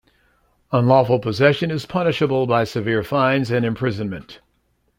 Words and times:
Unlawful 0.71 1.19
possession 1.19 1.69
is 1.69 1.85
punishable 1.85 2.47
by 2.47 2.63
severe 2.63 3.03
fines 3.03 3.51
and 3.51 3.63
imprisonment. 3.63 4.39